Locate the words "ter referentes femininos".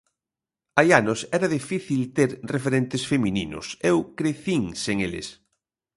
2.17-3.65